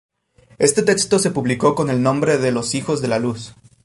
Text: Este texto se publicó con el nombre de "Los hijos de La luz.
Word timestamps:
Este 0.57 0.81
texto 0.81 1.19
se 1.19 1.29
publicó 1.29 1.75
con 1.75 1.91
el 1.91 2.01
nombre 2.01 2.39
de 2.39 2.51
"Los 2.51 2.73
hijos 2.73 3.03
de 3.03 3.07
La 3.07 3.19
luz. 3.19 3.53